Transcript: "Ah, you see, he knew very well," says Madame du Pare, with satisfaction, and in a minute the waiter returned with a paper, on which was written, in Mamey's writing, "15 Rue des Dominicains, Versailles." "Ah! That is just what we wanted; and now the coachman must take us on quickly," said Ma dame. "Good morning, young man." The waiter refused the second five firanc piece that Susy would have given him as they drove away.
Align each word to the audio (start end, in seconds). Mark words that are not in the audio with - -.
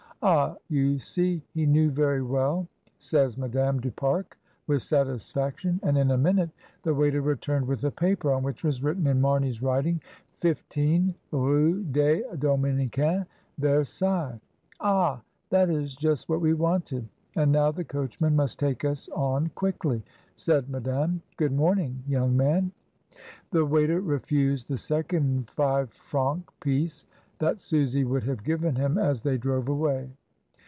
"Ah, 0.23 0.55
you 0.69 0.99
see, 0.99 1.41
he 1.55 1.65
knew 1.65 1.89
very 1.89 2.21
well," 2.21 2.67
says 2.99 3.39
Madame 3.39 3.79
du 3.79 3.89
Pare, 3.89 4.23
with 4.67 4.83
satisfaction, 4.83 5.79
and 5.81 5.97
in 5.97 6.11
a 6.11 6.17
minute 6.19 6.51
the 6.83 6.93
waiter 6.93 7.21
returned 7.21 7.65
with 7.67 7.83
a 7.85 7.89
paper, 7.89 8.31
on 8.31 8.43
which 8.43 8.63
was 8.63 8.83
written, 8.83 9.07
in 9.07 9.19
Mamey's 9.19 9.63
writing, 9.63 9.99
"15 10.41 11.15
Rue 11.31 11.81
des 11.85 12.21
Dominicains, 12.37 13.25
Versailles." 13.57 14.39
"Ah! 14.79 15.19
That 15.49 15.71
is 15.71 15.95
just 15.95 16.29
what 16.29 16.39
we 16.39 16.53
wanted; 16.53 17.07
and 17.35 17.51
now 17.51 17.71
the 17.71 17.83
coachman 17.83 18.35
must 18.35 18.59
take 18.59 18.85
us 18.85 19.09
on 19.15 19.47
quickly," 19.55 20.03
said 20.35 20.69
Ma 20.69 20.77
dame. 20.77 21.23
"Good 21.37 21.51
morning, 21.51 22.03
young 22.07 22.37
man." 22.37 22.71
The 23.49 23.65
waiter 23.65 23.99
refused 23.99 24.67
the 24.67 24.77
second 24.77 25.49
five 25.49 25.89
firanc 25.89 26.43
piece 26.59 27.07
that 27.39 27.59
Susy 27.59 28.03
would 28.03 28.21
have 28.21 28.43
given 28.43 28.75
him 28.75 28.99
as 28.99 29.23
they 29.23 29.35
drove 29.35 29.67
away. 29.67 30.07